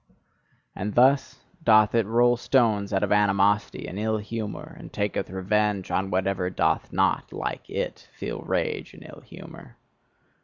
And 0.75 0.95
thus 0.95 1.37
doth 1.63 1.93
it 1.93 2.07
roll 2.07 2.35
stones 2.35 2.91
out 2.91 3.03
of 3.03 3.11
animosity 3.11 3.85
and 3.87 3.99
ill 3.99 4.17
humour, 4.17 4.75
and 4.79 4.91
taketh 4.91 5.29
revenge 5.29 5.91
on 5.91 6.09
whatever 6.09 6.49
doth 6.49 6.91
not, 6.91 7.31
like 7.31 7.69
it, 7.69 8.09
feel 8.15 8.41
rage 8.41 8.95
and 8.95 9.03
ill 9.03 9.21
humour. 9.21 9.77